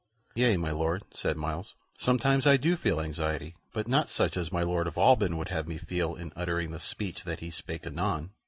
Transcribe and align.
"Yea, 0.33 0.57
my 0.57 0.71
Lord," 0.71 1.03
said 1.13 1.37
Myles; 1.37 1.75
"sometimes 1.95 2.47
I 2.47 2.57
do 2.57 2.75
feel 2.75 2.99
anxiety, 2.99 3.55
but 3.71 3.87
not 3.87 4.09
such 4.09 4.35
as 4.35 4.51
my 4.51 4.61
Lord 4.61 4.87
of 4.87 4.97
Alban 4.97 5.37
would 5.37 5.49
have 5.49 5.67
me 5.67 5.77
feel 5.77 6.15
in 6.15 6.33
uttering 6.35 6.71
the 6.71 6.79
speech 6.79 7.23
that 7.25 7.39
he 7.39 7.51
spake 7.51 7.85
anon. 7.85 8.31